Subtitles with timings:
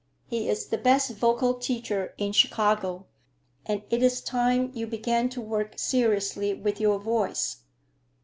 [0.25, 3.05] He is the best vocal teacher in Chicago,
[3.67, 7.57] and it is time you began to work seriously with your voice."